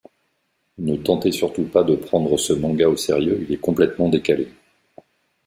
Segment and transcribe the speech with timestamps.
[0.79, 4.47] Ne tentez surtout pas de prendre ce manga au sérieux, il est complètement décalé.